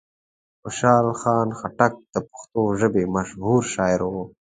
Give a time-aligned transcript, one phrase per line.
[0.61, 4.13] خوشحال خان خټک د پښتو ژبې مشهور شاعر و.